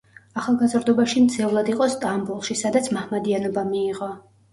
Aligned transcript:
ახალგაზრდობაში 0.43 1.21
მძევლად 1.25 1.69
იყო 1.73 1.87
სტამბოლში, 1.95 2.57
სადაც 2.63 2.89
მაჰმადიანობა 2.97 3.65
მიიღო. 3.69 4.09